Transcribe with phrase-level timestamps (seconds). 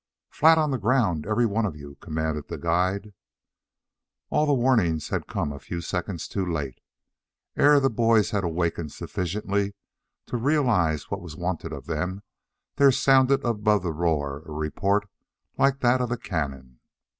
[0.31, 3.13] "Flat on the ground, every one of you!" commanded the guide.
[4.31, 6.81] All the warnings had come a few seconds too late.
[7.55, 9.75] Ere the boys had awakened sufficiently
[10.25, 12.23] to realize what was wanted of them
[12.77, 15.07] there sounded above the roar a report
[15.59, 16.79] like that of a cannon.